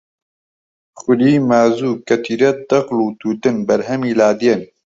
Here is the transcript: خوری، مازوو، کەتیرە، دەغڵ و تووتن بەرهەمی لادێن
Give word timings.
خوری، 0.99 1.33
مازوو، 1.49 1.99
کەتیرە، 2.07 2.49
دەغڵ 2.69 2.97
و 3.01 3.07
تووتن 3.19 3.55
بەرهەمی 3.67 4.17
لادێن 4.19 4.61